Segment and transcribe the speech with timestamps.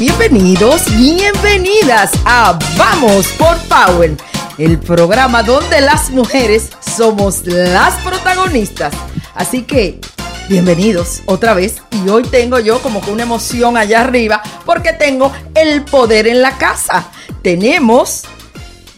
[0.00, 4.16] Bienvenidos, bienvenidas a Vamos por Power,
[4.58, 8.92] el programa donde las mujeres somos las protagonistas.
[9.36, 10.00] Así que,
[10.48, 11.76] bienvenidos otra vez.
[11.92, 16.42] Y hoy tengo yo como que una emoción allá arriba porque tengo el poder en
[16.42, 17.06] la casa.
[17.42, 18.24] Tenemos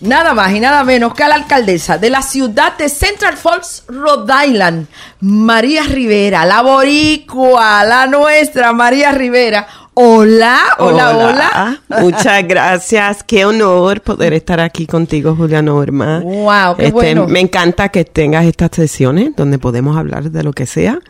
[0.01, 3.85] nada más y nada menos que a la alcaldesa de la ciudad de Central Falls,
[3.87, 4.87] Rhode Island,
[5.21, 9.67] María Rivera, la boricua, la nuestra María Rivera.
[9.95, 13.25] Hola, hola, hola, Muchas gracias.
[13.25, 16.21] Qué honor poder estar aquí contigo, Julia Norma.
[16.21, 17.27] Wow, qué Este, bueno.
[17.27, 21.01] Me encanta que tengas estas sesiones donde podemos hablar de lo que sea.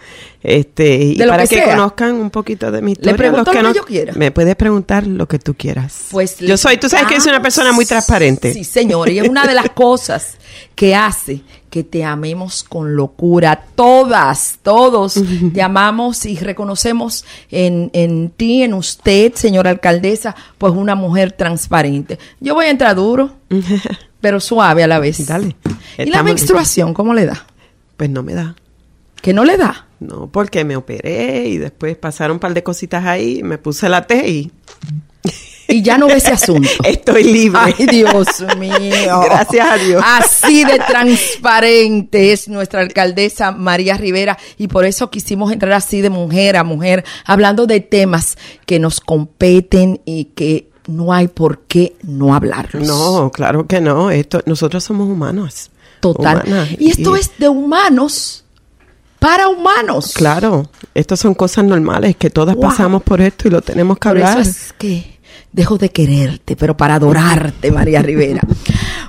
[0.42, 3.16] Este, y De para que conozcan un poquito de mi historia.
[3.16, 4.14] pregunto los lo que yo quiera.
[4.16, 6.06] Me puedes preguntar lo que tú quieras.
[6.10, 8.52] Pues yo soy, tú sabes que soy una persona muy transparente.
[8.54, 10.38] Sí, señor, y es una de las cosas
[10.74, 13.64] que hace que te amemos con locura.
[13.74, 15.14] Todas, todos
[15.54, 22.18] te amamos y reconocemos en, en ti, en usted, señora alcaldesa, pues una mujer transparente.
[22.40, 23.32] Yo voy a entrar duro,
[24.20, 25.26] pero suave a la vez.
[25.26, 25.56] Dale.
[25.96, 27.46] ¿Y la menstruación cómo le da?
[27.96, 28.56] Pues no me da.
[29.22, 29.86] ¿Que no le da?
[30.00, 34.06] No, porque me operé y después pasaron un par de cositas ahí, me puse la
[34.06, 34.50] T y
[35.70, 36.68] Y ya no ve ese asunto.
[36.84, 37.60] estoy libre.
[37.62, 38.26] Ay, Dios
[38.58, 39.20] mío.
[39.24, 40.02] Gracias a Dios.
[40.04, 46.10] Así de transparente es nuestra alcaldesa María Rivera y por eso quisimos entrar así de
[46.10, 51.94] mujer a mujer, hablando de temas que nos competen y que no hay por qué
[52.02, 52.86] no hablarlos.
[52.86, 54.10] No, claro que no.
[54.10, 55.70] Esto, nosotros somos humanos.
[56.00, 56.42] Total.
[56.46, 56.68] Humanas.
[56.78, 58.44] Y esto es de humanos
[59.20, 60.12] para humanos.
[60.14, 62.64] Claro, estas son cosas normales que todas Wow.
[62.64, 64.40] pasamos por esto y lo tenemos que Por hablar.
[64.40, 65.20] eso es que
[65.52, 68.42] dejo de quererte, pero para adorarte, María Rivera.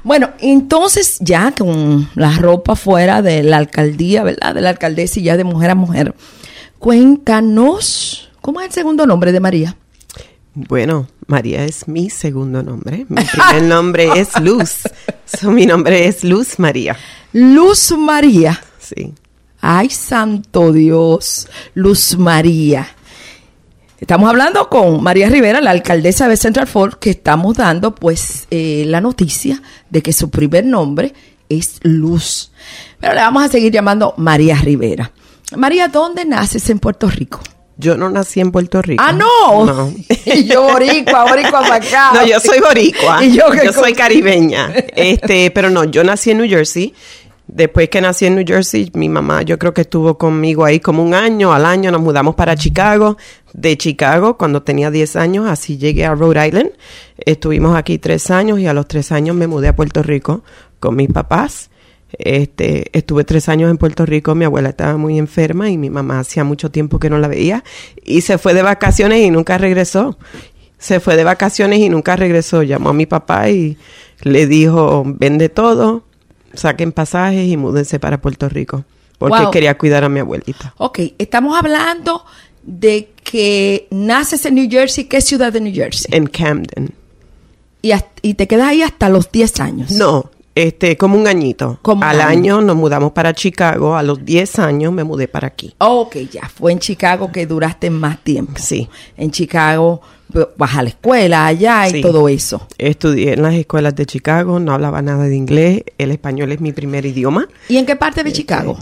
[0.04, 4.56] Bueno, entonces ya con la ropa fuera de la alcaldía, ¿verdad?
[4.56, 6.16] De la alcaldesa y ya de mujer a mujer,
[6.80, 9.78] cuéntanos, ¿cómo es el segundo nombre de María?
[10.54, 13.06] Bueno, María es mi segundo nombre.
[13.10, 14.80] Mi primer nombre es Luz.
[15.26, 16.98] So, mi nombre es Luz María.
[17.32, 18.62] Luz María.
[18.80, 19.14] Sí.
[19.62, 22.88] Ay, santo Dios, Luz María.
[24.00, 28.86] Estamos hablando con María Rivera, la alcaldesa de Central Falls, que estamos dando pues eh,
[28.88, 29.62] la noticia
[29.92, 31.14] de que su primer nombre
[31.48, 32.52] es Luz.
[33.00, 35.12] Pero le vamos a seguir llamando María Rivera.
[35.56, 37.42] María, ¿dónde naces en Puerto Rico?
[37.78, 39.04] Yo no nací en Puerto Rico.
[39.06, 39.66] Ah, no.
[39.66, 39.94] No.
[40.26, 42.12] y yo boricua, boricua acá.
[42.14, 43.24] No, yo soy boricua.
[43.26, 44.72] Y yo yo soy caribeña.
[44.96, 46.94] Este, pero no, yo nací en New Jersey.
[47.52, 51.04] Después que nací en New Jersey, mi mamá yo creo que estuvo conmigo ahí como
[51.04, 51.52] un año.
[51.52, 53.18] Al año nos mudamos para Chicago.
[53.52, 56.72] De Chicago, cuando tenía 10 años, así llegué a Rhode Island.
[57.18, 60.44] Estuvimos aquí tres años y a los tres años me mudé a Puerto Rico
[60.80, 61.70] con mis papás.
[62.18, 66.20] Este, estuve tres años en Puerto Rico, mi abuela estaba muy enferma y mi mamá
[66.20, 67.64] hacía mucho tiempo que no la veía
[68.04, 70.18] y se fue de vacaciones y nunca regresó.
[70.78, 72.64] Se fue de vacaciones y nunca regresó.
[72.64, 73.78] Llamó a mi papá y
[74.24, 76.06] le dijo, vende todo,
[76.54, 78.84] saquen pasajes y múdense para Puerto Rico.
[79.18, 79.52] Porque Wow.
[79.52, 80.74] quería cuidar a mi abuelita.
[80.78, 82.26] Ok, estamos hablando
[82.64, 85.06] de que naces en New Jersey.
[85.06, 86.08] ¿Qué ciudad de New Jersey?
[86.16, 86.90] En Camden.
[87.84, 89.92] Y, te quedas ahí hasta los 10 años.
[89.92, 91.80] No, este, como un añito.
[91.82, 92.58] Como un Al año.
[92.58, 93.96] año nos mudamos para Chicago.
[93.96, 95.74] A los 10 años me mudé para aquí.
[95.80, 96.48] Ok, ya.
[96.50, 98.54] Fue en Chicago que duraste más tiempo.
[98.58, 98.88] Sí.
[99.18, 100.02] En Chicago
[100.58, 102.02] vas a la escuela allá y Sí.
[102.02, 102.68] todo eso.
[102.78, 106.72] Estudié en las escuelas de Chicago, no hablaba nada de inglés, el español es mi
[106.74, 107.48] primer idioma.
[107.70, 108.78] ¿Y en qué parte de Chicago?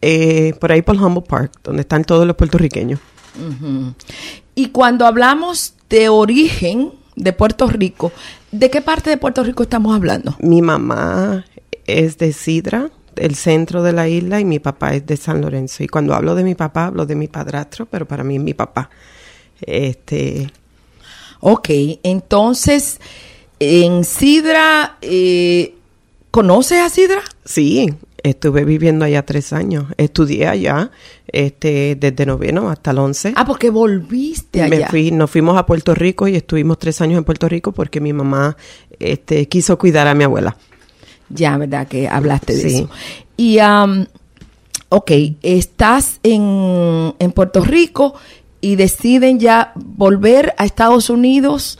[0.00, 2.98] Eh, por ahí por Humboldt Park, donde están todos los puertorriqueños.
[4.54, 8.12] Y cuando hablamos de origen de Puerto Rico,
[8.50, 10.36] ¿de qué parte de Puerto Rico estamos hablando?
[10.40, 11.44] Mi mamá
[11.86, 15.82] es de Sidra, del centro de la isla, y mi papá es de San Lorenzo.
[15.82, 18.54] Y cuando hablo de mi papá, hablo de mi padrastro, pero para mí es mi
[18.54, 18.90] papá.
[19.60, 20.50] Este,
[21.44, 21.68] Ok,
[22.04, 23.00] entonces,
[23.58, 25.74] en Sidra, eh,
[26.30, 27.20] ¿conoces a Sidra?
[27.44, 27.92] sí,
[28.22, 29.86] estuve viviendo allá tres años.
[29.96, 30.92] Estudié allá,
[31.26, 33.32] este, desde noveno hasta el once.
[33.34, 34.78] Ah, porque volviste allá.
[34.78, 38.00] Me fui, nos fuimos a Puerto Rico y estuvimos tres años en Puerto Rico porque
[38.00, 38.56] mi mamá
[39.00, 40.56] este, quiso cuidar a mi abuela.
[41.30, 41.88] Ya, ¿verdad?
[41.88, 42.74] Que hablaste de Sí.
[42.76, 42.90] eso.
[43.36, 44.06] Y, am,
[44.90, 45.10] ok,
[45.42, 48.14] estás en, en Puerto Rico
[48.62, 51.78] y deciden ya volver a Estados Unidos,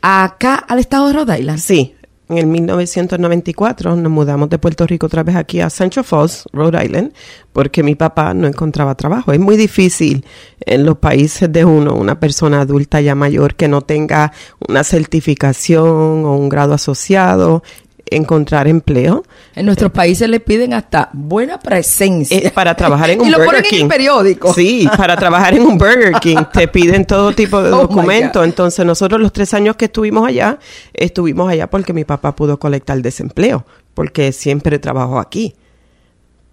[0.00, 1.58] acá al estado de Rhode Island.
[1.58, 1.94] Sí,
[2.28, 6.82] en el 1994 nos mudamos de Puerto Rico otra vez aquí a Central Falls, Rhode
[6.82, 7.12] Island,
[7.52, 9.32] porque mi papá no encontraba trabajo.
[9.32, 10.24] Es muy difícil
[10.60, 14.32] en los países de uno, una persona adulta ya mayor que no tenga
[14.66, 17.62] una certificación o un grado asociado.
[18.10, 19.24] Encontrar empleo.
[19.54, 22.36] En nuestros países le piden hasta buena presencia.
[22.36, 23.76] Eh, para trabajar en un y lo Burger ponen King.
[23.76, 24.52] en el periódico.
[24.54, 28.44] Sí, para trabajar en un Burger King te piden todo tipo de Oh, documentos.
[28.44, 30.58] Entonces nosotros los tres años que estuvimos allá,
[30.92, 33.64] estuvimos allá porque mi papá pudo colectar desempleo,
[33.94, 35.54] porque siempre trabajó aquí.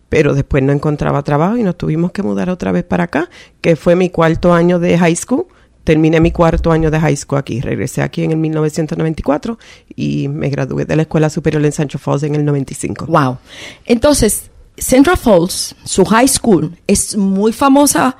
[0.10, 3.30] Pero después no encontraba trabajo y nos tuvimos que mudar otra vez para acá,
[3.62, 5.46] que fue mi cuarto año de high school.
[5.84, 7.60] Terminé mi cuarto año de high school aquí.
[7.62, 9.58] Regresé aquí en el 1994
[9.96, 13.06] y me gradué de la Escuela Superior en Sancho Falls en el 95.
[13.08, 13.38] Wow.
[13.86, 18.16] Entonces, Central Falls, su high school, es muy famosa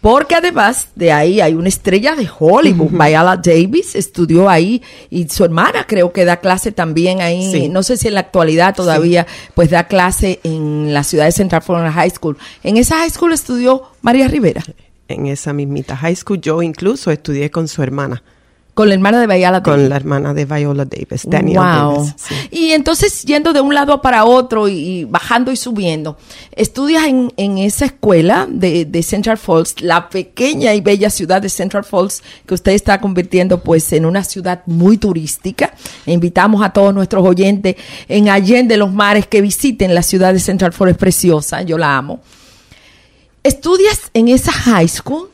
[0.00, 5.44] porque además de ahí hay una estrella de Hollywood, Viola Davis, estudió ahí y su
[5.44, 7.68] hermana creo que da clase también ahí, Sí.
[7.68, 11.62] no sé si en la actualidad todavía, pues da clase en la ciudad de Central
[11.62, 12.36] Falls High School.
[12.64, 14.64] En esa high school estudió María Rivera,
[15.08, 18.22] En esa mismita high school yo incluso estudié con su hermana.
[18.74, 19.64] con la hermana de Viola Davis.
[19.64, 21.96] con la hermana de Viola Davis, Daniel wow.
[21.96, 22.14] Davis.
[22.16, 22.34] sí.
[22.50, 26.16] Y entonces yendo de un lado para otro y, y bajando y subiendo,
[26.56, 31.50] estudias en, en esa escuela de, de Central Falls, la pequeña y bella ciudad de
[31.50, 35.74] Central Falls, que usted está convirtiendo pues en una ciudad muy turística.
[36.06, 37.76] Invitamos a todos nuestros oyentes
[38.08, 41.98] en Allende los Mares que visiten la ciudad de Central Falls, es preciosa, yo la
[41.98, 42.20] amo.
[43.42, 45.28] Estudias en esa high school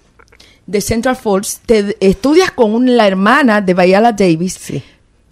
[0.66, 4.82] de Central Falls, te estudias con la hermana de Viola Davis, Sí.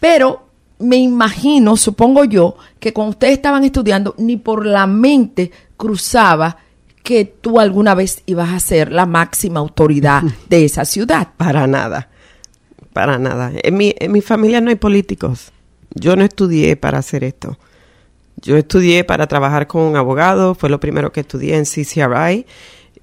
[0.01, 0.47] pero
[0.79, 6.59] me imagino, supongo yo, que cuando ustedes estaban estudiando, ni por la mente cruzaba
[7.03, 11.29] que tú alguna vez ibas a ser la máxima autoridad de esa ciudad.
[11.37, 12.09] Para nada,
[12.93, 13.53] para nada.
[13.55, 15.53] En mi, en mi familia no hay políticos.
[15.95, 17.59] Yo no estudié para hacer esto.
[18.43, 22.47] Yo estudié para trabajar con un abogado, fue lo primero que estudié en CCRI.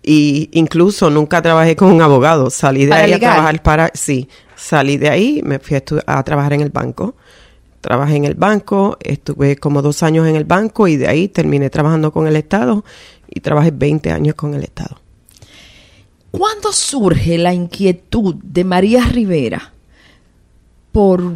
[0.05, 2.49] Y incluso nunca trabajé con un abogado.
[2.49, 3.31] Salí de Para ahí legal.
[3.31, 3.91] a trabajar para.
[3.93, 7.15] Sí, salí de ahí, me fui a trabajar en el banco.
[7.79, 11.69] Trabajé en el banco, estuve como dos años en el banco y de ahí terminé
[11.69, 12.83] trabajando con el Estado
[13.29, 14.99] y trabajé 20 años con el Estado.
[16.31, 19.73] ¿Cuándo surge la inquietud de María Rivera
[20.91, 21.33] por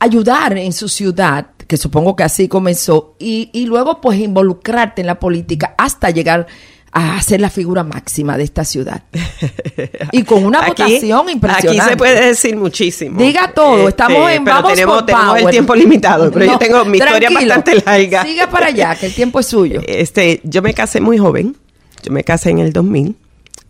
[0.00, 5.06] ayudar en su ciudad, que supongo que así comenzó, y, y luego pues involucrarte en
[5.06, 6.46] la política hasta llegar
[6.92, 9.04] a ser la figura máxima de esta ciudad?
[10.12, 11.80] Y con una Aquí- votación impresionante.
[11.80, 13.20] Aquí se puede decir muchísimo.
[13.20, 16.58] Diga todo, estamos en pero Vamos tenemos, por tenemos el tiempo limitado, pero No, yo
[16.58, 18.24] tengo mi historia bastante larga.
[18.24, 19.80] Siga para allá, que el tiempo es suyo.
[19.86, 21.56] Este, yo me casé muy joven.
[22.02, 23.14] Yo me casé en el 2000.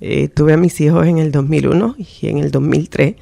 [0.00, 3.14] Eh, tuve a mis hijos en el 2001 y en el 2003.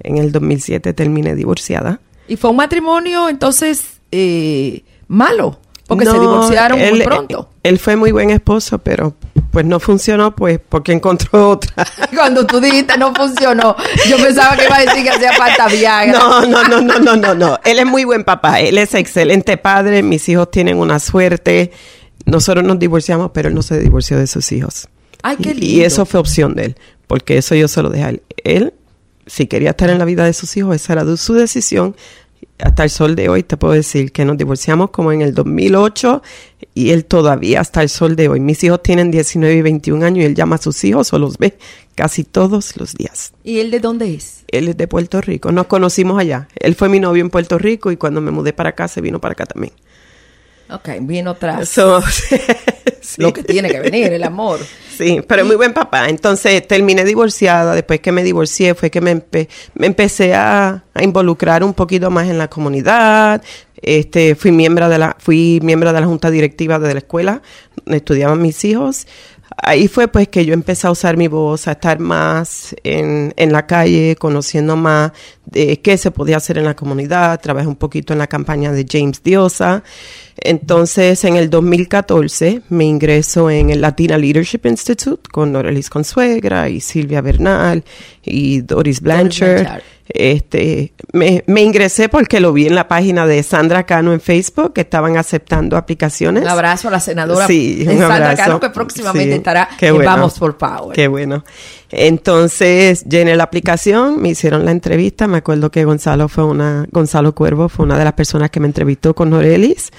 [0.00, 2.00] En el 2007 terminé divorciada.
[2.28, 7.50] Y fue un matrimonio entonces eh, malo, porque se divorciaron muy él- pronto.
[7.62, 9.14] Él fue muy buen esposo, pero
[9.50, 11.86] pues no funcionó pues porque encontró otra.
[12.14, 13.76] Cuando tú dijiste no funcionó,
[14.08, 16.18] yo pensaba que iba a decir que hacía falta Viagra.
[16.18, 17.58] No, no, no, no, no, no, no.
[17.64, 18.60] Él es muy buen papá.
[18.60, 20.02] Él es excelente padre.
[20.02, 21.70] Mis hijos tienen una suerte.
[22.26, 24.88] Nosotros nos divorciamos, pero él no se divorció de sus hijos.
[25.22, 25.66] Ay, qué Y- lindo.
[25.66, 26.76] Y eso fue opción de él,
[27.06, 28.22] porque eso yo se lo dejé a él.
[28.44, 28.74] Él,
[29.26, 31.96] si quería estar en la vida de sus hijos, esa era su decisión.
[32.58, 36.22] Hasta el sol de hoy te puedo decir que nos divorciamos como en el 2008
[36.74, 38.40] y él todavía hasta el sol de hoy.
[38.40, 41.38] Mis hijos tienen 19 y 21 años y él llama a sus hijos o los
[41.38, 41.56] ve
[41.94, 43.32] casi todos los días.
[43.42, 44.44] ¿Y él de dónde es?
[44.48, 45.52] Él es de Puerto Rico.
[45.52, 46.48] Nos conocimos allá.
[46.56, 49.20] Él fue mi novio en Puerto Rico y cuando me mudé para acá se vino
[49.20, 49.72] para acá también.
[50.70, 52.00] Ok, vino tras So,
[53.00, 53.20] sí.
[53.22, 54.60] lo que tiene que venir, el amor.
[54.96, 56.08] Sí, pero muy buen papá.
[56.08, 57.74] Entonces terminé divorciada.
[57.74, 62.10] Después que me divorcié fue que me, empe- me empecé a, a involucrar un poquito
[62.10, 63.42] más en la comunidad.
[63.82, 67.42] Este, fui miembro de la, fui miembro de la junta directiva de la escuela
[67.84, 69.06] donde estudiaban mis hijos.
[69.56, 73.52] Ahí fue pues que yo empecé a usar mi voz, a estar más en, en
[73.52, 75.12] la calle, conociendo más
[75.46, 77.40] de qué se podía hacer en la comunidad.
[77.40, 79.82] Trabajé un poquito en la campaña de James Diosa.
[80.36, 86.80] Entonces, en el 2014 me ingreso en el Latina Leadership Institute con Norelis Consuegra y
[86.80, 87.84] Silvia Bernal
[88.24, 89.60] y Doris Blanchard.
[89.60, 89.82] Blanchard.
[90.06, 94.74] Este, me, me ingresé porque lo vi en la página de Sandra Cano en Facebook
[94.74, 96.42] que estaban aceptando aplicaciones.
[96.42, 98.36] Un abrazo a la senadora Sí, un Sandra abrazo.
[98.36, 100.10] Cano, que próximamente Sí, estará qué en bueno.
[100.10, 100.94] Vamos por Power.
[100.94, 101.42] Qué bueno.
[101.90, 105.26] Entonces llené la aplicación, me hicieron la entrevista.
[105.26, 108.66] Me acuerdo que Gonzalo fue una, Gonzalo Cuervo fue una de las personas que me
[108.66, 109.90] entrevistó con Norelis.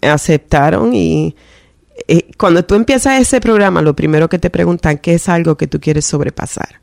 [0.00, 1.36] Me aceptaron y,
[2.08, 5.66] y cuando tú empiezas ese programa, lo primero que te preguntan qué es algo que
[5.66, 6.81] tú quieres sobrepasar.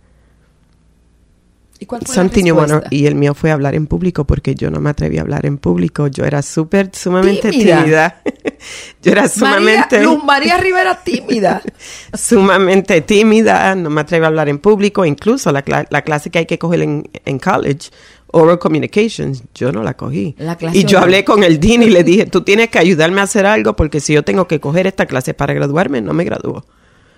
[1.82, 2.96] ¿Y cuál fue Something la you wanna- respuesta?
[2.96, 5.58] y el mío fue hablar en público porque yo no me atreví a hablar en
[5.58, 6.08] público.
[6.08, 7.78] Yo era súper, sumamente Tímida.
[7.84, 8.22] tímida.
[9.02, 11.62] yo era María, sumamente Luz María Rivera tímida.
[12.14, 16.46] sumamente tímida, no me atrevo a hablar en público, incluso la, la clase que hay
[16.46, 17.90] que coger en, en college
[18.32, 20.36] Oral Communications, yo no la cogí.
[20.38, 23.22] La clase y yo hablé con el dean y le dije, tú tienes que ayudarme
[23.22, 26.26] a hacer algo porque si yo tengo que coger esta clase para graduarme, no me
[26.26, 26.66] gradúo.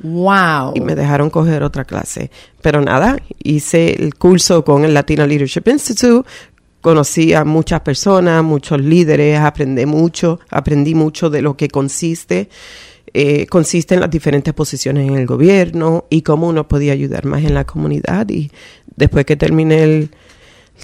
[0.04, 0.74] Wow.
[0.76, 2.32] Y me dejaron coger otra clase.
[2.62, 6.28] Pero nada, hice el curso con el Latino Leadership Institute,
[6.82, 12.50] conocí a muchas personas, muchos líderes, aprendí mucho, aprendí mucho de lo que consiste,
[13.14, 17.44] eh, consiste en las diferentes posiciones en el gobierno y cómo uno podía ayudar más
[17.44, 18.28] en la comunidad.
[18.30, 18.52] Y
[18.96, 20.10] después que terminé el,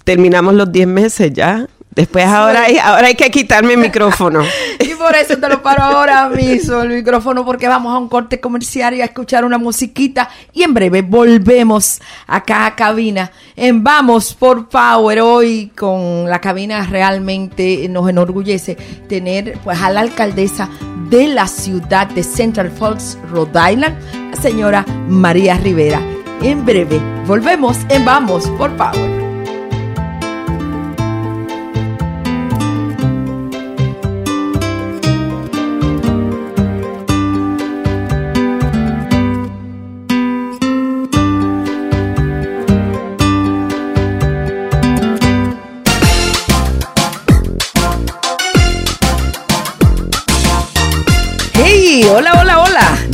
[0.04, 1.68] terminamos los 10 meses ya.
[1.98, 4.44] Después ahora hay, ahora hay que quitarme el micrófono.
[4.80, 8.40] Y por eso te lo paro ahora mismo el micrófono porque vamos a un corte
[8.40, 14.36] comercial y a escuchar una musiquita y en breve volvemos acá a cabina en Vamos
[14.36, 18.76] por Power hoy con la cabina realmente nos enorgullece
[19.10, 20.70] tener pues a la alcaldesa
[21.10, 23.96] de la ciudad de Central Falls, Rhode Island,
[24.32, 26.00] la señora María Rivera.
[26.42, 29.07] En breve volvemos en Vamos por Power.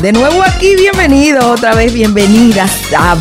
[0.03, 2.69] De nuevo aquí, bienvenidos, otra vez bienvenidas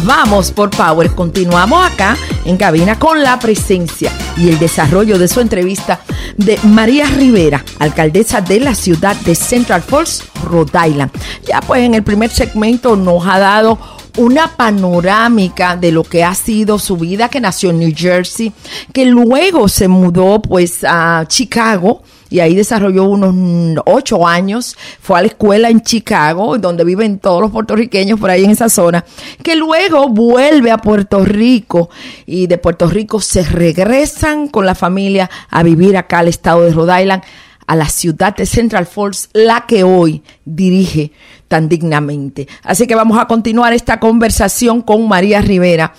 [0.02, 1.12] Vamos por Power.
[1.14, 6.00] Continuamos acá en cabina con la presencia y el desarrollo de su entrevista
[6.36, 11.12] de María Rivera, alcaldesa de la ciudad de Central Falls, Rhode Island.
[11.46, 13.78] Ya pues en el primer segmento nos ha dado
[14.16, 18.52] una panorámica de lo que ha sido su vida, que nació en New Jersey,
[18.92, 25.20] que luego se mudó pues a Chicago y ahí desarrolló unos ocho años, fue a
[25.20, 29.04] la escuela en Chicago, donde viven todos los puertorriqueños por ahí en esa zona,
[29.42, 31.90] que luego vuelve a Puerto Rico
[32.24, 36.72] y de Puerto Rico se regresan con la familia a vivir acá al estado de
[36.72, 37.22] Rhode Island
[37.66, 41.12] a la ciudad de Central Falls, la que hoy dirige
[41.48, 42.48] tan dignamente.
[42.62, 45.92] Así que vamos a continuar esta conversación con María Rivera.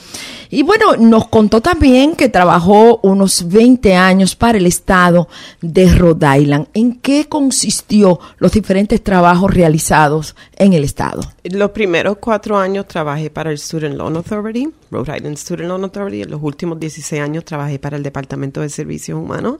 [0.53, 5.27] Y bueno, nos contó también que trabajó unos 20 años para el estado
[5.61, 6.67] de Rhode Island.
[6.75, 11.23] ¿En qué consistió los diferentes trabajos realizados en el estado?
[11.43, 16.21] Los primeros cuatro años trabajé para el Student Loan Authority, Rhode Island Student Loan Authority.
[16.21, 19.55] En los últimos 16 años trabajé para el Departamento de Servicios Humanos.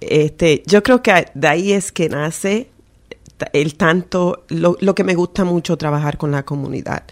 [0.00, 2.68] Este, yo creo que de ahí es que nace
[3.52, 7.02] el tanto, lo, lo, que me gusta mucho trabajar con la comunidad,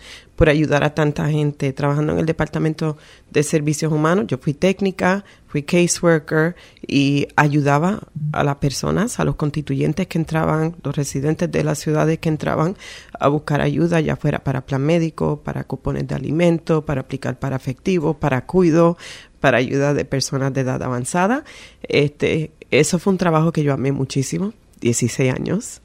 [0.40, 1.70] por ayudar a tanta gente.
[1.74, 2.96] Trabajando en el Departamento
[3.30, 6.56] de Servicios Humanos, yo fui técnica, fui caseworker
[6.86, 8.00] y ayudaba
[8.32, 12.74] a las personas, a los constituyentes que entraban, los residentes de las ciudades que entraban
[13.18, 17.56] a buscar ayuda, ya fuera para plan médico, para cupones de alimento, para aplicar para
[17.56, 18.96] efectivo, para cuido,
[19.40, 21.44] para ayuda de personas de edad avanzada.
[21.82, 25.82] Este, eso fue un trabajo que yo amé muchísimo, 16 años.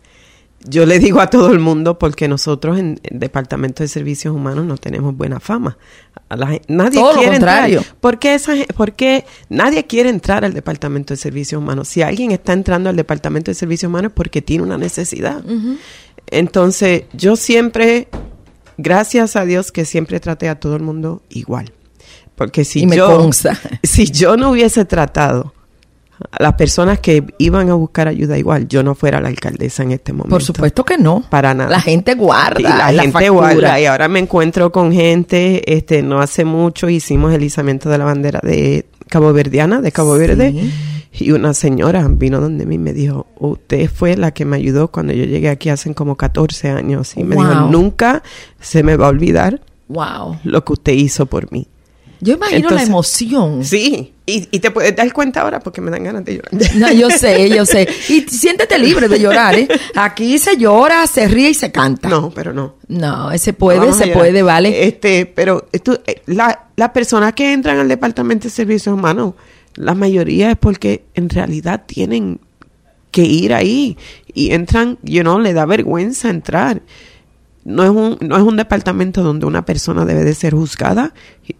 [0.67, 4.65] Yo le digo a todo el mundo porque nosotros en el Departamento de Servicios Humanos
[4.65, 5.77] no tenemos buena fama.
[6.27, 7.77] A la, nadie todo quiere lo contrario.
[7.79, 7.97] entrar.
[7.99, 11.87] ¿Por qué, esa, ¿Por qué nadie quiere entrar al Departamento de Servicios Humanos?
[11.87, 15.45] Si alguien está entrando al Departamento de Servicios Humanos es porque tiene una necesidad.
[15.45, 15.77] Uh -huh.
[16.27, 18.07] Entonces, yo siempre,
[18.77, 21.71] gracias a Dios que siempre traté a todo el mundo igual.
[22.35, 23.59] Porque si y me yo, consta.
[23.83, 25.54] si yo no hubiese tratado
[26.31, 29.91] a las personas que iban a buscar ayuda igual, yo no fuera la alcaldesa en
[29.91, 30.29] este momento.
[30.29, 31.23] Por supuesto que no.
[31.29, 31.69] Para nada.
[31.69, 32.59] La gente guarda.
[32.59, 33.31] Y la, la gente factura.
[33.31, 33.79] guarda.
[33.79, 38.05] Y ahora me encuentro con gente, este, no hace mucho hicimos el izamiento de la
[38.05, 40.19] bandera de Cabo Verdiana, de Cabo Sí.
[40.21, 40.69] Verde.
[41.17, 44.89] Y una señora vino donde mí y me dijo, usted fue la que me ayudó
[44.89, 47.15] cuando yo llegué aquí hace como 14 años.
[47.15, 47.45] Y me Wow.
[47.47, 48.21] dijo, nunca
[48.59, 50.39] se me va a olvidar Wow.
[50.43, 51.67] lo que usted hizo por mí.
[52.19, 53.63] Yo imagino Entonces- la emoción.
[53.63, 56.51] Sí, y, y te puedes dar cuenta ahora porque me dan ganas de llorar.
[56.75, 57.87] No, yo sé, yo sé.
[58.09, 59.67] Y siéntete libre de llorar, ¿eh?
[59.95, 62.09] Aquí se llora, se ríe y se canta.
[62.09, 62.75] No, pero no.
[62.87, 64.87] No, ese puede, Vamos se puede, vale.
[64.87, 69.33] Este, pero esto, eh, la, las personas que entran al Departamento de Servicios Humanos,
[69.75, 72.39] la mayoría es porque en realidad tienen
[73.11, 73.97] que ir ahí
[74.33, 76.81] y entran, you know, le da vergüenza entrar.
[77.65, 81.13] No es un, no es un departamento donde una persona debe de ser juzgada.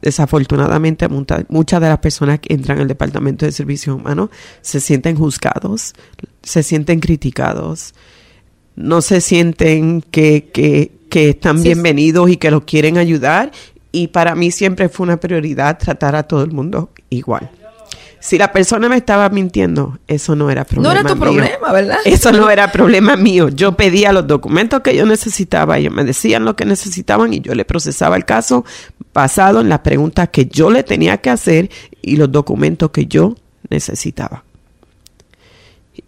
[0.04, 4.30] Desafortunadamente, muchas de las personas que entran al Departamento de Servicios Humanos
[4.62, 5.94] se sienten juzgados,
[6.44, 7.96] se sienten criticados,
[8.76, 11.64] no se sienten que, que, que están Sí.
[11.66, 13.52] bienvenidos y que los quieren ayudar.
[13.92, 17.50] Y para mí siempre fue una prioridad tratar a todo el mundo igual.
[18.26, 21.22] Si la persona me estaba mintiendo, eso no era No problema era tu mío.
[21.22, 21.98] problema, ¿verdad?
[22.06, 23.50] Eso no era problema mío.
[23.50, 27.54] Yo pedía los documentos que yo necesitaba, ellos me decían lo que necesitaban y yo
[27.54, 28.66] le procesaba el caso
[29.14, 31.70] basado en las preguntas que yo le tenía que hacer
[32.02, 33.36] y los documentos que yo
[33.70, 34.44] necesitaba.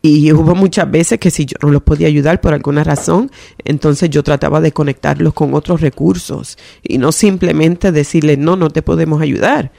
[0.02, 3.30] Y hubo muchas veces que si yo no los podía ayudar por alguna razón,
[3.64, 8.82] entonces yo trataba de conectarlos con otros recursos y no simplemente decirle, no, no te
[8.82, 9.72] podemos ayudar.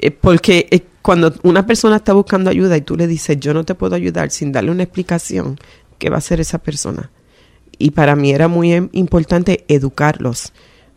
[0.00, 3.64] Eh, porque eh, cuando una persona está buscando ayuda y tú le dices, yo no
[3.64, 5.58] te puedo ayudar sin darle una explicación,
[5.98, 7.10] ¿qué va a hacer esa persona?
[7.78, 10.52] Y para mí era muy em, importante educarlos.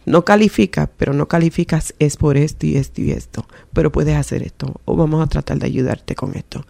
[0.06, 4.42] No califica, pero no calificas es por esto y esto y esto, pero puedes hacer
[4.42, 6.66] esto o vamos a tratar de ayudarte con esto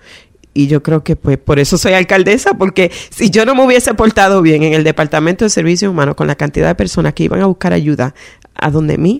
[0.54, 3.94] y yo creo que pues por eso soy alcaldesa, porque si yo no me hubiese
[3.94, 7.42] portado bien en el Departamento de Servicios Humanos con la cantidad de personas que iban
[7.42, 8.14] a buscar ayuda
[8.56, 9.20] a donde mí,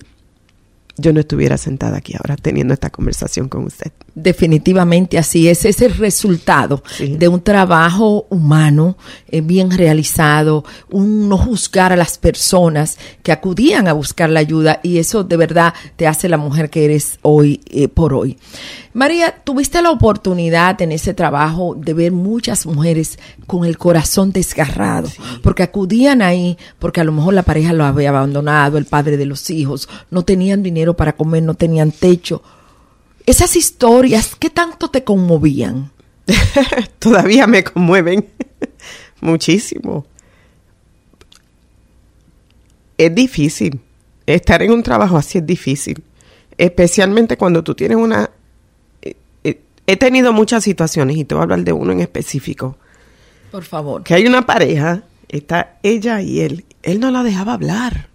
[0.98, 3.92] yo no estuviera sentada aquí ahora teniendo esta conversación con usted.
[4.14, 5.64] Definitivamente así es.
[5.64, 8.98] Es el resultado de un trabajo humano
[9.30, 14.82] eh, bien realizado, un no juzgar a las personas que acudían a buscar la ayuda
[14.84, 18.38] y eso de verdad te hace la mujer que eres hoy eh, por hoy.
[18.94, 25.08] María, tuviste la oportunidad en ese trabajo de ver muchas mujeres con el corazón desgarrado,
[25.42, 29.26] porque acudían ahí porque a lo mejor la pareja lo había abandonado, el padre de
[29.26, 32.42] los hijos, no tenían dinero para comer, no tenían techo
[33.32, 35.92] esas historias, ¿qué tanto te conmovían?
[37.00, 38.28] Todavía me conmueven
[39.22, 40.06] muchísimo.
[42.98, 43.80] Es difícil.
[44.26, 46.04] Estar en un trabajo así es difícil.
[46.58, 48.30] Especialmente cuando tú tienes una...
[49.02, 52.78] Eh, eh, he tenido muchas situaciones y te voy a hablar de uno en específico.
[53.50, 54.04] Por favor.
[54.04, 56.66] Que hay una pareja, está ella y él.
[56.84, 58.10] Él no la dejaba hablar.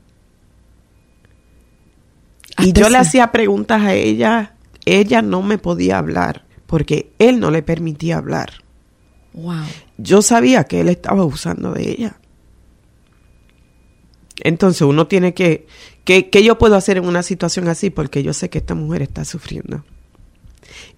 [2.58, 4.56] Y yo le hacía preguntas a ella
[4.87, 8.64] ella no me podía hablar porque él no le permitía hablar.
[9.35, 9.64] Wow.
[9.99, 12.21] Yo sabía que él estaba abusando de ella.
[14.43, 15.66] Entonces uno tiene que,
[16.05, 17.90] ¿qué, yo puedo hacer en una situación así?
[17.90, 19.85] Porque yo sé que esta mujer está sufriendo.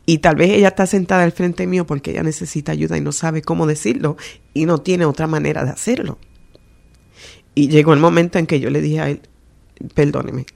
[0.07, 3.13] Y tal vez ella está sentada al frente mío porque ella necesita ayuda y no
[3.13, 4.17] sabe cómo decirlo
[4.55, 6.19] y no tiene otra manera de hacerlo.
[7.55, 9.21] Y llegó el momento en que yo le dije a él,
[9.95, 10.47] perdóneme,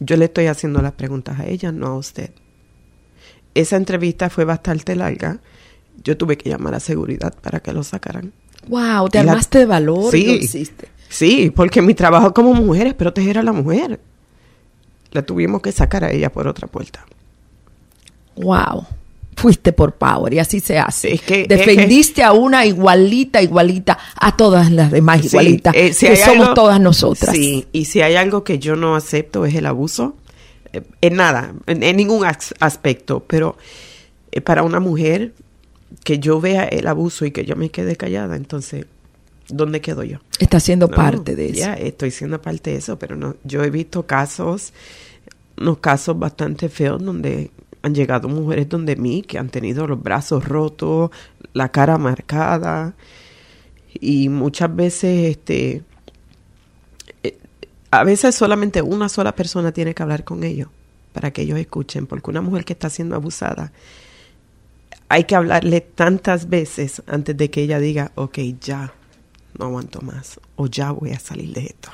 [0.00, 2.30] yo le estoy haciendo las preguntas a ella, no a usted.
[3.54, 5.40] Esa entrevista fue bastante larga.
[6.04, 8.32] Yo tuve que llamar a seguridad para que lo sacaran.
[8.68, 10.68] Wow, te armaste de valor sí,
[11.08, 14.00] Sí, porque mi trabajo como mujer es proteger a la mujer.
[15.10, 17.04] La tuvimos que sacar a ella por otra puerta.
[18.36, 18.86] Wow
[19.38, 21.14] fuiste por power y así se hace.
[21.14, 26.54] Es que, Defendiste a una igualita, igualita a todas las demás igualitas, eh, que somos
[26.54, 27.34] todas nosotras.
[27.34, 30.16] Sí, y si hay algo que yo no acepto es el abuso,
[30.72, 33.56] eh, en nada, en, ningún aspecto, pero
[34.32, 35.32] eh, para una mujer
[36.04, 38.86] que yo vea el abuso y que yo me quede callada, entonces,
[39.48, 40.18] ¿dónde quedo yo?
[40.40, 41.60] Está siendo parte de eso.
[41.60, 44.72] Ya, estoy siendo parte de eso, pero no, yo he visto casos,
[45.56, 47.52] unos casos bastante feos donde
[47.88, 51.10] han llegado mujeres donde mí que han tenido los brazos rotos,
[51.52, 52.94] la cara marcada
[53.92, 55.82] y muchas veces este
[57.22, 57.38] eh,
[57.90, 60.68] a veces solamente una sola persona tiene que hablar con ellos
[61.12, 63.72] para que ellos escuchen, porque una mujer que está siendo abusada
[65.08, 68.92] hay que hablarle tantas veces antes de que ella diga, ok, ya,
[69.58, 71.90] no aguanto más, o ya voy a salir de esto.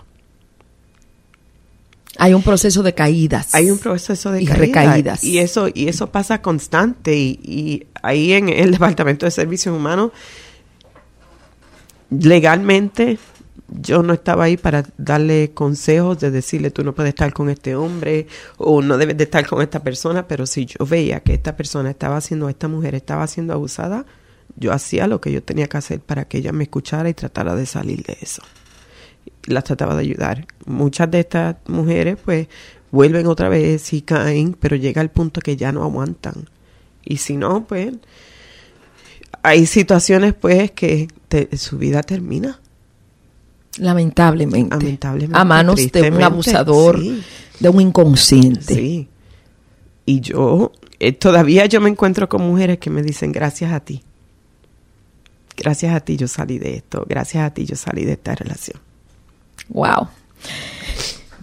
[2.25, 3.55] Hay un proceso de caídas.
[3.55, 5.23] Hay un proceso de y recaídas.
[5.23, 7.15] Y eso, y eso pasa constante.
[7.15, 10.11] Y, ahí en el Departamento de Servicios Humanos,
[12.09, 13.19] legalmente,
[13.69, 17.77] yo no estaba ahí para darle consejos de decirle tú no puedes estar con este
[17.77, 21.55] hombre o no debes de estar con esta persona, pero si yo veía que esta
[21.59, 24.07] persona estaba haciendo, esta mujer estaba siendo abusada,
[24.57, 27.55] yo hacía lo que yo tenía que hacer para que ella me escuchara y tratara
[27.55, 28.43] de salir de eso
[29.47, 30.47] las trataba de ayudar.
[30.67, 32.49] Muchas de estas mujeres pues
[32.91, 36.49] vuelven otra vez y caen, pero llega el punto que ya no aguantan.
[37.05, 37.93] Y si no, pues
[39.43, 41.09] hay situaciones pues que
[41.57, 42.61] su vida termina.
[43.79, 44.77] Lamentablemente.
[44.77, 45.39] Lamentablemente.
[45.39, 47.01] A manos de un abusador,
[47.61, 48.75] de un inconsciente.
[48.75, 49.09] Sí.
[50.07, 54.03] Y yo, eh, todavía yo me encuentro con mujeres que me dicen gracias a ti.
[55.57, 57.05] Gracias a ti yo salí de esto.
[57.09, 58.81] Gracias a ti yo salí de esta relación.
[59.69, 60.09] Wow.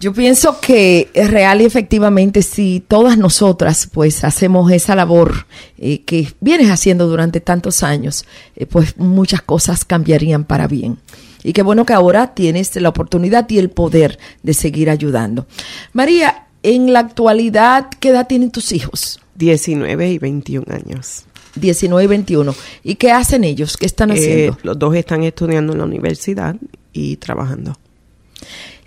[0.02, 5.46] Yo pienso que es real y efectivamente si todas nosotras pues hacemos esa labor
[5.78, 8.24] eh, que vienes haciendo durante tantos años,
[8.56, 10.98] eh, pues muchas cosas cambiarían para bien.
[11.44, 15.46] Y qué bueno que ahora tienes la oportunidad y el poder de seguir ayudando.
[15.92, 19.20] María, en la actualidad, ¿qué edad tienen tus hijos?
[19.36, 21.26] 19 y 21 años.
[21.54, 22.54] 19 y 21.
[22.82, 23.76] ¿Y qué hacen ellos?
[23.76, 24.58] ¿Qué están eh, haciendo?
[24.64, 26.56] los dos están estudiando en la universidad
[26.92, 27.78] y trabajando.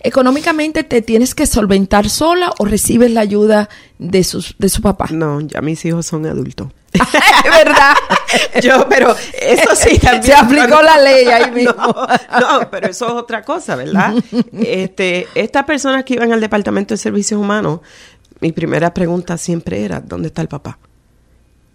[0.05, 5.07] Económicamente te tienes que solventar sola o recibes la ayuda de, sus, de su papá.
[5.11, 6.67] No, ya mis hijos son adultos.
[6.93, 7.95] es verdad.
[8.61, 10.23] Yo, pero eso sí también.
[10.23, 11.73] Se aplicó la ley ahí mismo.
[11.75, 14.13] No, no, pero eso es otra cosa, ¿verdad?
[14.53, 17.79] Este, estas personas que iban al Departamento de Servicios Humanos,
[18.41, 20.77] mi primera pregunta siempre era, ¿dónde está el papá?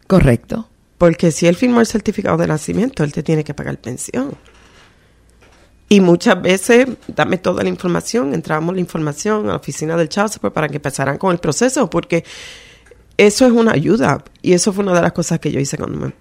[0.07, 0.69] Correcto.
[0.99, 4.37] Porque si él firmó el certificado de nacimiento, él te tiene que pagar pensión.
[5.93, 10.29] Y muchas veces, dame toda la información, entrábamos la información a la oficina del Child
[10.29, 12.25] Support para que empezaran con el proceso, porque
[13.17, 14.23] eso es una ayuda.
[14.41, 16.13] Y eso fue una de las cosas que yo hice cuando me,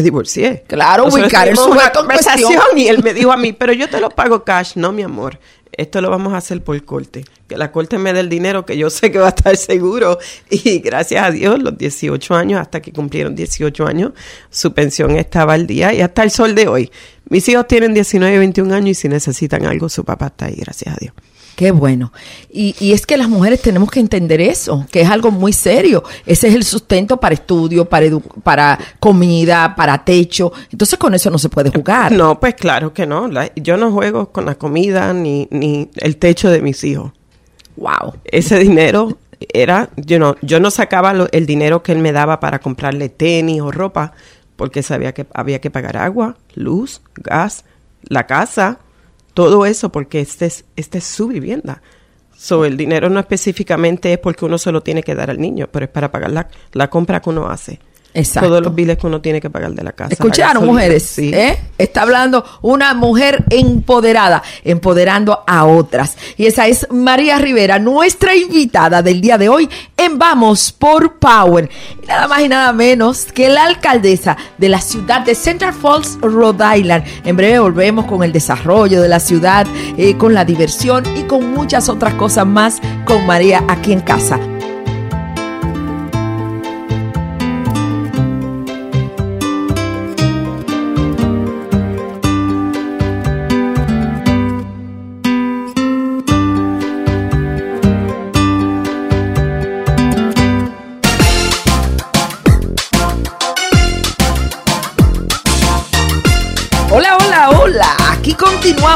[0.00, 0.64] divorcié.
[0.66, 4.08] Claro, ubicar el sujeto conversación y él me dijo a mí, pero yo te lo
[4.10, 5.38] pago cash, no mi amor.
[5.72, 7.24] Esto lo vamos a hacer por corte.
[7.48, 10.18] Que la corte me dé el dinero que yo sé que va a estar seguro.
[10.50, 14.12] Y gracias a Dios, los 18 años, hasta que cumplieron 18 años,
[14.50, 16.90] su pensión estaba al día y hasta el sol de hoy.
[17.28, 20.56] Mis hijos tienen 19 y 21 años y si necesitan algo, su papá está ahí,
[20.56, 21.14] gracias a Dios.
[21.56, 22.12] Qué bueno.
[22.50, 26.02] Y, y, es que las mujeres tenemos que entender eso, que es algo muy serio.
[26.24, 28.06] Ese es el sustento para estudio, para,
[28.42, 30.52] para comida, para techo.
[30.70, 32.12] Entonces con eso no se puede jugar.
[32.12, 33.28] No, pues claro que no.
[33.56, 37.12] yo no juego con la comida ni, ni el techo de mis hijos.
[37.76, 38.14] Wow.
[38.24, 39.18] Ese dinero
[39.52, 43.60] era, yo no, yo no sacaba el dinero que él me daba para comprarle tenis
[43.60, 44.12] o ropa,
[44.56, 47.64] porque sabía que había que pagar agua, luz, gas,
[48.04, 48.78] la casa
[49.34, 51.82] todo eso porque este es, este es su vivienda.
[52.36, 55.68] So, el dinero no específicamente es porque uno se lo tiene que dar al niño,
[55.70, 57.78] pero es para pagar la, la compra que uno hace.
[58.14, 58.48] Exacto.
[58.48, 60.12] Todos los biles que uno tiene que pagar de la casa.
[60.12, 61.02] ¿Escucharon, mujeres?
[61.02, 61.30] Sí.
[61.32, 61.58] ¿Eh?
[61.78, 66.16] Está hablando una mujer empoderada, empoderando a otras.
[66.36, 69.68] Y esa es María Rivera, nuestra invitada del día de hoy
[70.10, 71.70] Vamos por Power.
[72.06, 76.78] nada más y nada menos que la alcaldesa de la ciudad de Central Falls, Rhode
[76.78, 77.04] Island.
[77.24, 81.52] En breve volvemos con el desarrollo de la ciudad, eh, con la diversión y con
[81.52, 84.38] muchas otras cosas más con María aquí en casa.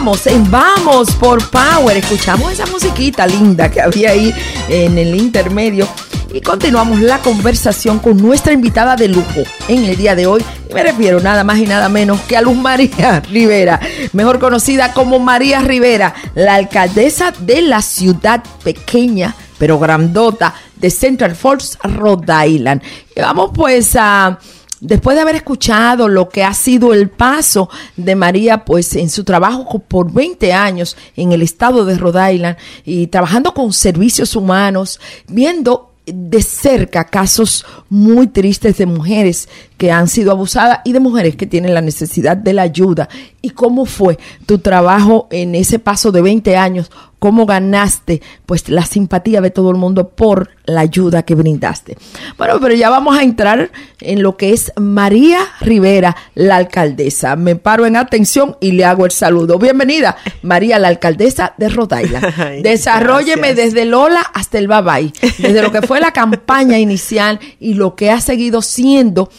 [0.07, 1.97] Continuamos en Vamos por Power.
[1.97, 4.33] Escuchamos esa musiquita linda que había ahí
[4.69, 5.88] en el intermedio.
[6.33, 10.45] Y continuamos la conversación con nuestra invitada de lujo en el día de hoy.
[10.71, 13.81] Y me refiero nada más y nada menos que a Luz María Rivera,
[14.12, 21.35] mejor conocida como María Rivera, la alcaldesa de la ciudad pequeña pero grandota de Central
[21.35, 22.83] Falls, Rhode Island.
[23.16, 24.38] Vamos pues a
[24.81, 29.25] después de haber escuchado lo que ha sido el paso de María, pues en su
[29.25, 35.01] trabajo por 20 años en el estado de Rhode Island y trabajando con servicios humanos,
[35.29, 41.35] viendo de cerca casos muy tristes de mujeres que han sido abusadas y de mujeres
[41.35, 43.09] que tienen la necesidad de la ayuda.
[43.43, 48.85] ¿Y cómo fue tu trabajo en ese paso de 20 años cómo ganaste pues la
[48.85, 51.97] simpatía de todo el mundo por la ayuda que brindaste.
[52.37, 57.37] Bueno, pero ya vamos a entrar en lo que es María Rivera, la alcaldesa.
[57.37, 59.59] Me paro en atención y le hago el saludo.
[59.59, 62.63] Bienvenida, María, la alcaldesa de Rhode Island.
[62.63, 67.95] Desarrolleme desde Lola hasta el Babay, desde lo que fue la campaña inicial y lo
[67.95, 69.31] que ha seguido siendo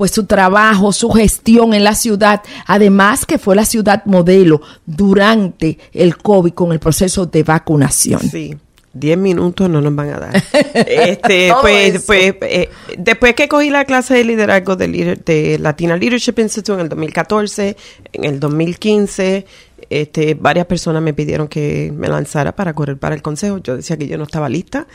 [0.00, 5.76] pues su trabajo, su gestión en la ciudad, además que fue la ciudad modelo durante
[5.92, 8.22] el COVID con el proceso de vacunación.
[8.22, 8.56] Sí.
[8.94, 10.42] Diez minutos no nos van a dar.
[10.74, 14.88] Este, pues, pues eh, después que cogí la clase de liderazgo de,
[15.22, 17.76] de, Latina Leadership Institute en el 2014,
[18.14, 19.44] en el 2015,
[19.90, 23.58] este, varias personas me pidieron que me lanzara para correr para el consejo.
[23.58, 24.86] Yo decía que yo no estaba lista,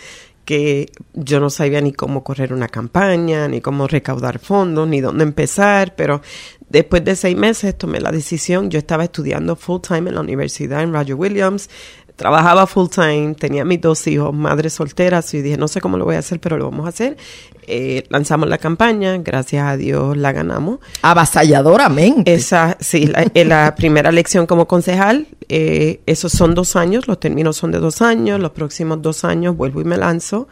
[0.45, 5.23] que yo no sabía ni cómo correr una campaña, ni cómo recaudar fondos, ni dónde
[5.23, 6.21] empezar, pero
[6.69, 8.69] después de seis meses tomé la decisión.
[8.69, 11.69] Yo estaba estudiando full time en la universidad en Roger Williams,
[12.15, 16.05] trabajaba full time, tenía mis dos hijos, madres solteras, y dije, no sé cómo lo
[16.05, 17.17] voy a hacer, pero lo vamos a hacer.
[17.67, 20.79] Eh, lanzamos la campaña, gracias a Dios la ganamos.
[21.01, 22.33] Avasalladoramente.
[22.33, 27.57] Esa, sí, la, la primera elección como concejal, eh, esos son dos años, los términos
[27.57, 30.47] son de dos años, los próximos dos años vuelvo y me lanzo.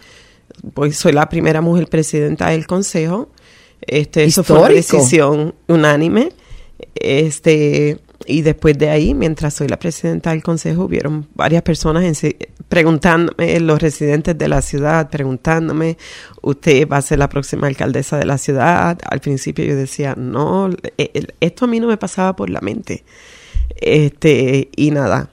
[0.74, 3.30] Pues soy la primera mujer presidenta del consejo.
[3.82, 6.32] Este, eso fue una decisión unánime.
[6.96, 12.04] Este, y después de ahí, mientras soy la presidenta del consejo, hubieron varias personas
[12.70, 15.98] preguntándome, los residentes de la ciudad, preguntándome,
[16.42, 18.98] ¿usted va a ser la próxima alcaldesa de la ciudad?
[19.10, 20.70] Al principio yo decía, no,
[21.40, 23.04] esto a mí no me pasaba por la mente.
[23.76, 25.30] Este, y nada,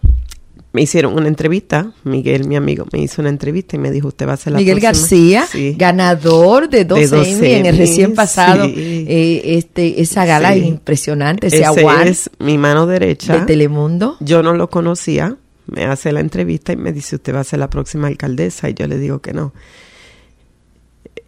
[0.72, 1.92] me hicieron una entrevista.
[2.04, 4.58] Miguel, mi amigo, me hizo una entrevista y me dijo, usted va a ser la
[4.58, 8.64] Miguel García, ganador de dos, Emmy en el recién pasado.
[8.66, 13.38] Eh, este, esa gala impresionante, ese, ese es mi mano derecha.
[13.40, 14.16] De Telemundo.
[14.20, 15.36] Yo no lo conocía.
[15.66, 18.68] Me hace la entrevista y me dice, usted va a ser la próxima alcaldesa.
[18.68, 19.52] Y yo le digo que no.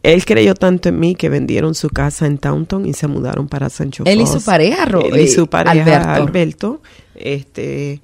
[0.03, 3.71] Él creyó tanto en mí que vendieron su casa en Taunton y se mudaron para
[3.71, 6.83] Sancho Él y su pareja, Él y su pareja, Alberto.
[7.15, 8.01] este,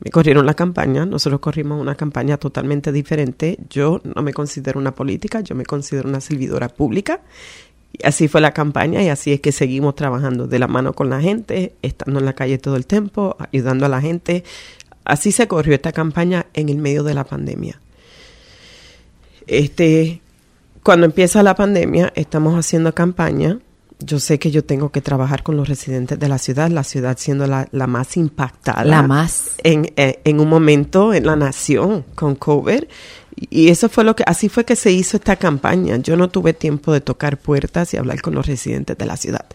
[0.00, 1.06] me corrieron la campaña.
[1.06, 3.58] Nosotros corrimos una campaña totalmente diferente.
[3.68, 7.20] Yo no me considero una política, yo me considero una servidora pública.
[7.92, 11.08] Y así fue la campaña y así es que seguimos trabajando de la mano con
[11.10, 14.44] la gente, estando en la calle todo el tiempo, ayudando a la gente.
[15.04, 17.80] Así se corrió esta campaña en el medio de la pandemia.
[19.46, 20.20] Este,
[20.82, 23.58] cuando empieza la pandemia, estamos haciendo campaña.
[24.00, 27.16] Yo sé que yo tengo que trabajar con los residentes de la ciudad, la ciudad
[27.18, 28.84] siendo la, más impactada.
[28.84, 29.56] La más.
[29.64, 32.84] En, eh, en un momento en la nación con COVID.
[33.50, 35.96] Y eso fue lo que, así fue que se hizo esta campaña.
[35.96, 39.46] Yo no tuve tiempo de tocar puertas y hablar con los residentes de la ciudad.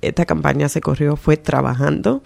[0.00, 2.22] Esta campaña se corrió, fue trabajando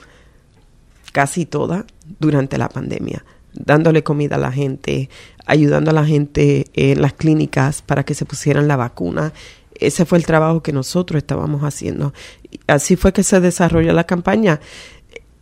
[1.12, 1.86] casi toda
[2.18, 5.08] durante la pandemia dándole comida a la gente,
[5.46, 9.32] ayudando a la gente en las clínicas para que se pusieran la vacuna.
[9.86, 12.12] Ese fue el trabajo que nosotros estábamos haciendo.
[12.66, 14.60] Así fue que se desarrolló la campaña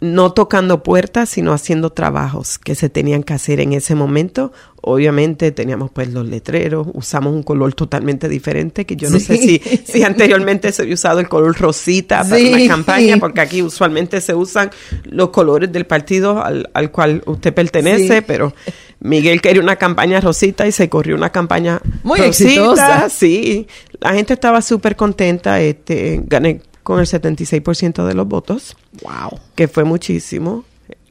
[0.03, 4.53] no tocando puertas, sino haciendo trabajos que se tenían que hacer en ese momento.
[4.81, 9.59] Obviamente teníamos pues los letreros, usamos un color totalmente diferente, que yo no sé si,
[9.85, 14.35] si anteriormente se había usado el color rosita para una campaña, porque aquí usualmente se
[14.35, 14.73] usan
[15.05, 18.53] los colores del partido al, al cual usted pertenece, pero
[18.99, 23.09] Miguel quería una campaña rosita y se corrió una campaña muy exitosa.
[23.09, 23.69] Sí,
[24.01, 28.77] la gente estaba súper contenta, este, gané con el 76% de los votos.
[29.03, 29.39] Wow.
[29.55, 30.65] Que fue muchísimo.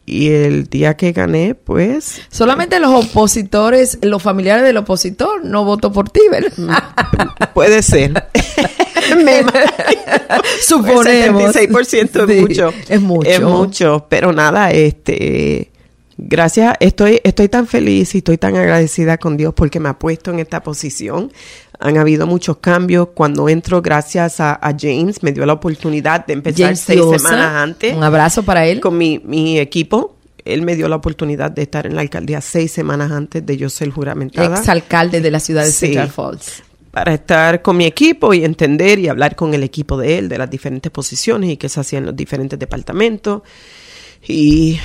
[0.06, 2.22] Y el día que gané, pues...
[2.30, 6.52] Solamente los opositores, los familiares del opositor no votó por ti, ¿verdad?
[6.58, 8.12] Mm, puede ser.
[9.24, 9.44] Me
[10.62, 11.56] Suponemos.
[11.56, 12.74] El 76% es mucho.
[12.90, 13.30] Es mucho.
[13.30, 14.06] Es mucho.
[14.10, 15.72] Pero nada, este...
[16.24, 20.30] Gracias, estoy, estoy tan feliz y estoy tan agradecida con Dios porque me ha puesto
[20.30, 21.32] en esta posición
[21.82, 23.10] han habido muchos cambios.
[23.14, 27.96] Cuando entro, gracias a, James, me dio la oportunidad de empezar seis semanas antes.
[27.96, 28.80] Un abrazo para él.
[28.80, 30.16] Con mi, mi equipo.
[30.46, 33.70] Él me dio la oportunidad de estar en la alcaldía seis semanas antes de yo
[33.70, 34.58] ser juramentada.
[34.58, 39.08] Exalcalde de la ciudad de Central Falls para estar con mi equipo y entender y
[39.08, 42.06] hablar con el equipo de él de las diferentes posiciones y qué se hacía en
[42.06, 43.44] los diferentes departamentos.
[44.28, 44.78] Y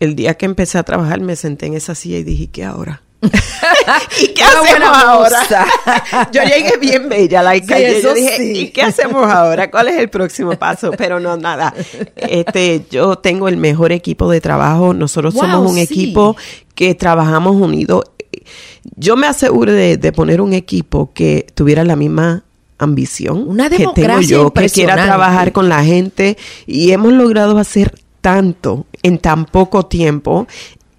[0.00, 3.02] el día que empecé a trabajar me senté en esa silla y dije, ¿qué ahora?
[4.22, 5.38] ¿Y qué hacemos ahora?
[6.32, 7.66] yo llegué bien bella, like
[8.02, 9.70] yo dije, ¿y qué hacemos ahora?
[9.70, 10.90] ¿Cuál es el próximo paso?
[10.92, 11.74] Pero no, nada.
[12.16, 14.94] Este, yo tengo el mejor equipo de trabajo.
[14.94, 16.36] Nosotros somos un equipo
[16.74, 18.04] que trabajamos unidos.
[18.96, 22.44] Yo me aseguro de, poner un equipo que tuviera la misma
[22.78, 27.94] ambición Una que tengo yo, que quiera trabajar con la gente y hemos logrado hacer
[28.20, 30.46] tanto en tan poco tiempo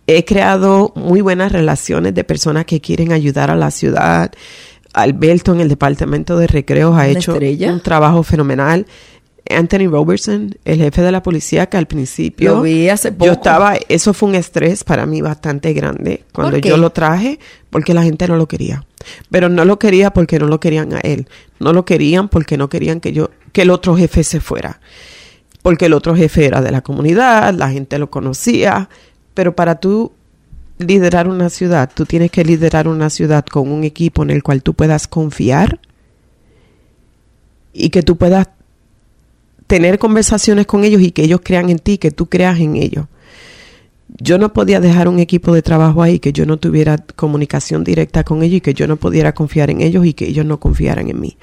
[0.08, 4.32] he creado muy buenas relaciones de personas que quieren ayudar a la ciudad.
[4.94, 8.86] Alberto en el departamento de recreos ha hecho un trabajo fenomenal.
[9.48, 13.28] Anthony Robertson, el jefe de la policía, que al principio lo vi hace poco.
[13.28, 17.40] yo estaba, eso fue un estrés para mí bastante grande cuando yo lo traje,
[17.70, 18.86] porque la gente no lo quería.
[19.30, 21.28] Pero no lo quería porque no lo querían a él.
[21.60, 24.80] No lo querían porque no querían que yo, que el otro jefe se fuera.
[25.62, 28.90] Porque el otro jefe era de la comunidad, la gente lo conocía,
[29.36, 30.14] pero para tú
[30.80, 34.64] liderar una ciudad, tú tienes que liderar una ciudad con un equipo en el cual
[34.64, 35.80] tú puedas confiar
[37.72, 38.48] y que tú puedas
[39.68, 43.06] tener conversaciones con ellos y que ellos crean en ti, que tú creas en ellos.
[44.20, 48.24] Yo no podía dejar un equipo de trabajo ahí que yo no tuviera comunicación directa
[48.24, 51.10] con ellos y que yo no pudiera confiar en ellos y que ellos no confiaran
[51.10, 51.38] en mí.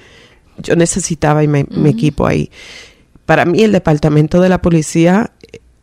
[0.59, 2.51] Yo necesitaba mi, mi equipo ahí.
[3.27, 5.33] Para mí el departamento de la policía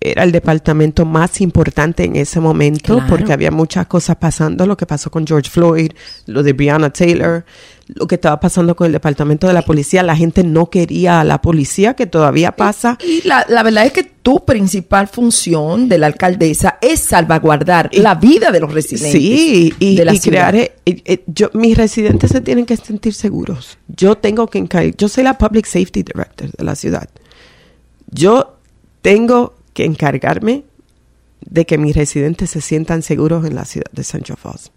[0.01, 4.85] era el departamento más importante en ese momento porque había muchas cosas pasando, lo que
[4.85, 5.91] pasó con George Floyd,
[6.25, 7.43] lo de Breonna Taylor,
[7.87, 11.23] lo que estaba pasando con el departamento de la policía, la gente no quería a
[11.23, 12.97] la policía, que todavía pasa.
[13.03, 18.51] Y, la, verdad es que tu principal función de la alcaldesa es salvaguardar la vida
[18.51, 19.11] de los residentes.
[19.11, 23.77] Sí, y, crear, eh, eh, yo, mis residentes se tienen que sentir seguros.
[23.87, 27.09] Yo tengo que encargar, yo soy la Public Safety Director de la ciudad.
[28.11, 28.55] Yo
[29.01, 30.63] tengo encargarme
[31.41, 34.71] de que mis residentes se sientan seguros en la ciudad de Sancho Falls.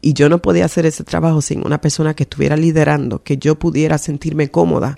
[0.00, 3.58] Y yo no podía hacer ese trabajo sin una persona que estuviera liderando, que yo
[3.58, 4.96] pudiera sentirme cómoda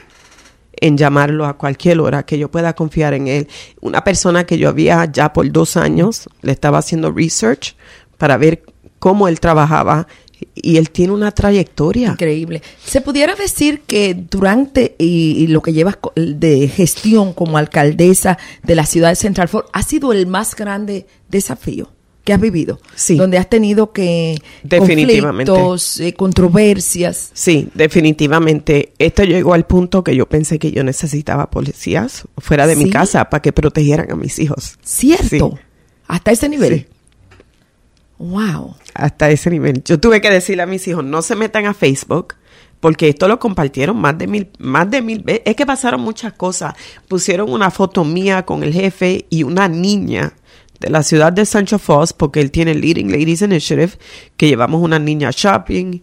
[0.72, 3.48] en llamarlo a cualquier hora, que yo pueda confiar en él.
[3.80, 7.76] Una persona que yo había ya por dos años, le estaba haciendo research
[8.18, 8.64] para ver
[8.98, 10.08] cómo él trabajaba
[10.54, 12.10] y él tiene una trayectoria.
[12.10, 12.62] Increíble.
[12.84, 18.86] Se pudiera decir que durante y, lo que llevas de gestión como alcaldesa de la
[18.86, 21.90] ciudad de Central Ford ha sido el más grande desafío
[22.24, 22.80] que has vivido.
[22.94, 23.16] Sí.
[23.16, 25.52] Donde has tenido que definitivamente.
[25.52, 27.30] conflictos, eh, controversias.
[27.34, 28.94] Sí, definitivamente.
[28.98, 33.28] Esto llegó al punto que yo pensé que yo necesitaba policías fuera de mi casa
[33.28, 34.78] para que protegieran a mis hijos.
[34.82, 35.58] Cierto.
[36.06, 36.74] Hasta ese nivel.
[36.74, 36.93] Sí.
[38.18, 38.76] Wow.
[38.94, 39.82] Hasta ese nivel.
[39.84, 42.34] Yo tuve que decirle a mis hijos, no se metan a Facebook,
[42.80, 45.42] porque esto lo compartieron más de mil, más de mil veces.
[45.46, 46.74] Es que pasaron muchas cosas.
[47.08, 50.34] Pusieron una foto mía con el jefe y una niña
[50.80, 53.92] de la ciudad de Sancho Foss, porque él tiene el Leading Ladies Initiative,
[54.36, 56.00] que llevamos una niña shopping.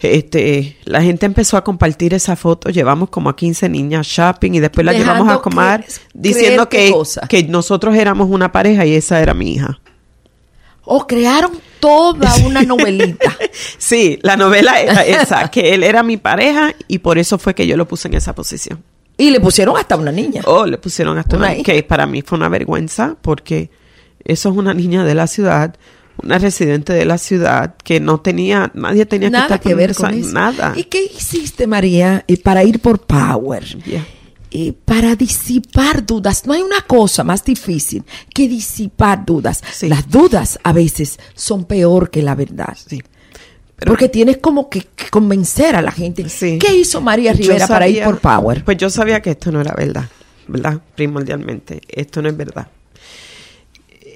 [0.00, 4.60] Este, la gente empezó a compartir esa foto, llevamos como a 15 niñas shopping y
[4.60, 6.92] después la llevamos a comer diciendo que,
[7.28, 9.80] que nosotros éramos una pareja y esa era mi hija.
[10.84, 13.36] O crearon toda una novelita.
[13.78, 17.66] sí, la novela era esa, que él era mi pareja y por eso fue que
[17.66, 18.82] yo lo puse en esa posición.
[19.16, 20.42] Y le pusieron hasta una niña.
[20.46, 23.70] Oh, le pusieron hasta una, que para mí fue una vergüenza porque
[24.24, 25.76] eso es una niña de la ciudad,
[26.22, 29.94] una residente de la ciudad que no tenía, nadie tenía nada que, estar que ver
[29.94, 30.32] con eso.
[30.32, 30.72] Nada.
[30.76, 33.64] ¿Y qué hiciste, María, para ir por Power?
[34.84, 36.46] Para disipar dudas.
[36.46, 39.62] No hay una cosa más difícil que disipar dudas.
[39.82, 42.76] Las dudas a veces son peor que la verdad.
[42.86, 43.02] Sí.
[43.84, 46.24] Porque tienes como que, convencer a la gente.
[46.24, 48.64] ¿Qué hizo María Rivera para ir por Power?
[48.64, 50.08] Pues yo sabía que esto no era verdad,
[50.46, 50.80] ¿verdad?
[50.94, 52.68] Primordialmente, esto no es verdad.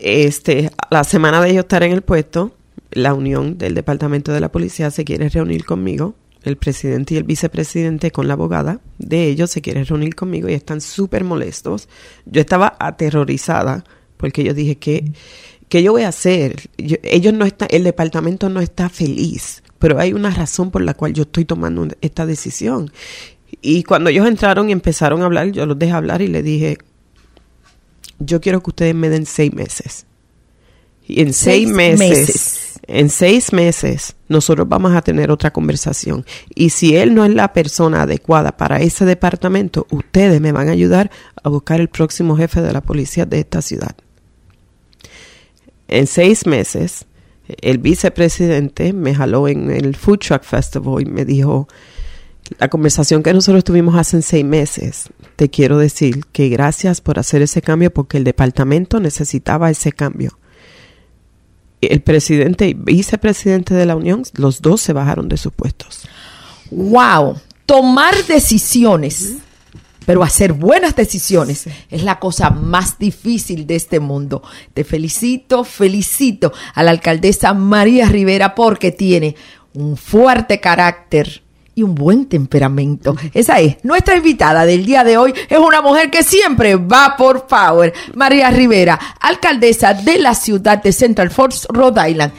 [0.01, 2.55] Este, la semana de yo estar en el puesto,
[2.93, 7.25] la unión del departamento de la policía se quiere reunir conmigo el presidente y el
[7.25, 11.89] vicepresidente con la abogada de ellos se quieren reunir conmigo y están súper molestos.
[12.27, 13.85] Yo estaba aterrorizada
[14.17, 15.13] porque yo dije que
[15.69, 16.71] ¿qué yo voy a hacer?
[16.77, 21.13] ellos no están, el departamento no está feliz, pero hay una razón por la cual
[21.13, 22.91] yo estoy tomando esta decisión.
[23.61, 26.79] Y cuando ellos entraron y empezaron a hablar, yo los dejé hablar y le dije,
[28.19, 30.07] yo quiero que ustedes me den seis meses.
[31.07, 36.25] Y en seis, meses en seis meses nosotros vamos a tener otra conversación.
[36.55, 40.73] Y si él no es la persona adecuada para ese departamento, ustedes me van a
[40.73, 41.11] ayudar
[41.43, 43.95] a buscar el próximo jefe de la policía de esta ciudad.
[45.87, 47.05] En seis meses,
[47.61, 51.69] el vicepresidente me jaló en el Food Truck Festival y me dijo,
[52.59, 57.43] la conversación que nosotros tuvimos hace seis meses, te quiero decir que gracias por hacer
[57.43, 60.39] ese cambio porque el departamento necesitaba ese cambio
[61.81, 66.03] el presidente y vicepresidente de la Unión, los dos se bajaron de sus puestos.
[66.71, 67.41] ¡Wow!
[67.67, 69.37] Tomar decisiones,
[70.07, 74.43] pero hacer buenas decisiones es la cosa más difícil de este mundo.
[74.75, 79.37] Te felicito, felicito a la alcaldesa María Rivera porque tiene
[79.75, 81.43] un fuerte carácter
[81.79, 83.15] y un buen temperamento.
[83.33, 85.33] Esa es nuestra invitada del día de hoy.
[85.49, 87.95] Es una mujer que siempre va por power.
[88.15, 92.33] María Rivera, alcaldesa de la ciudad de Central Falls, Rhode Island.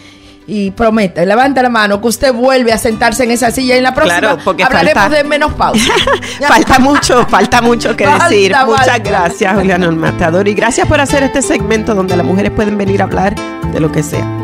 [0.45, 3.83] Y promete, levanta la mano que usted vuelve a sentarse en esa silla y en
[3.83, 5.93] la próxima claro, porque hablaremos de menos pausa.
[6.47, 8.53] falta mucho, falta mucho que decir.
[8.65, 10.49] Muchas gracias, Julián Matador.
[10.49, 13.35] Y gracias por hacer este segmento donde las mujeres pueden venir a hablar
[13.71, 14.38] de lo que sea.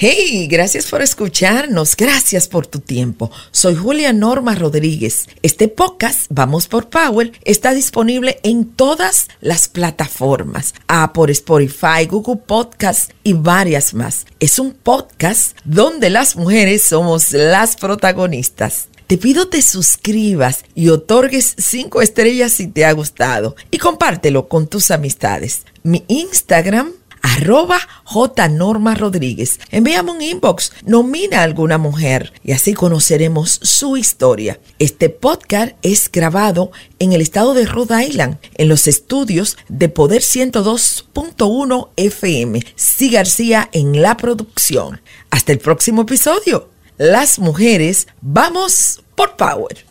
[0.00, 3.32] Hey, gracias por escucharnos, gracias por tu tiempo.
[3.50, 5.26] Soy Julia Norma Rodríguez.
[5.42, 10.72] Este podcast, Vamos por Power, está disponible en todas las plataformas,
[11.12, 14.24] por Spotify, Google Podcast y varias más.
[14.38, 18.86] Es un podcast donde las mujeres somos las protagonistas.
[19.08, 24.68] Te pido te suscribas y otorgues cinco estrellas si te ha gustado y compártelo con
[24.68, 25.62] tus amistades.
[25.82, 28.48] Mi Instagram arroba J.
[28.48, 29.60] Norma Rodríguez.
[29.70, 34.60] Envíame un inbox, nomina a alguna mujer y así conoceremos su historia.
[34.78, 40.22] Este podcast es grabado en el estado de Rhode Island, en los estudios de Poder
[40.22, 42.62] 102.1 FM.
[42.76, 45.00] Sí García en la producción.
[45.30, 46.68] Hasta el próximo episodio.
[46.96, 49.87] Las mujeres, vamos por Power.